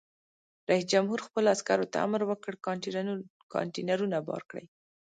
رئیس 0.69 0.85
جمهور 0.93 1.19
خپلو 1.27 1.47
عسکرو 1.55 1.91
ته 1.93 1.97
امر 2.05 2.21
وکړ؛ 2.25 2.53
کانټینرونه 3.55 4.17
بار 4.27 4.41
کړئ! 4.49 4.65